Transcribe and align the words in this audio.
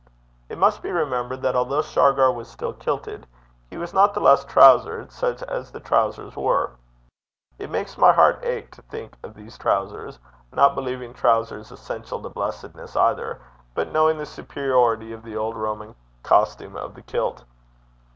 It 0.49 0.57
must 0.57 0.81
be 0.81 0.89
remembered 0.91 1.43
that 1.43 1.55
although 1.55 1.83
Shargar 1.83 2.31
was 2.31 2.47
still 2.47 2.73
kilted, 2.73 3.27
he 3.69 3.77
was 3.77 3.93
not 3.93 4.15
the 4.15 4.19
less 4.19 4.43
trowsered, 4.45 5.11
such 5.11 5.43
as 5.43 5.69
the 5.69 5.79
trowsers 5.79 6.35
were. 6.35 6.71
It 7.59 7.69
makes 7.69 7.99
my 7.99 8.11
heart 8.11 8.39
ache 8.41 8.71
to 8.71 8.81
think 8.81 9.15
of 9.21 9.35
those 9.35 9.59
trowsers 9.59 10.17
not 10.53 10.73
believing 10.73 11.13
trowsers 11.13 11.71
essential 11.71 12.19
to 12.23 12.29
blessedness 12.29 12.95
either, 12.95 13.41
but 13.75 13.91
knowing 13.91 14.17
the 14.17 14.25
superiority 14.25 15.13
of 15.13 15.21
the 15.21 15.37
old 15.37 15.55
Roman 15.55 15.93
costume 16.23 16.75
of 16.75 16.95
the 16.95 17.03
kilt. 17.03 17.43